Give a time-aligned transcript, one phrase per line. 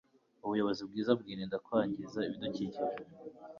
[0.45, 2.81] ubuyobozi bwiza bwirinda kwangiza ibidukikije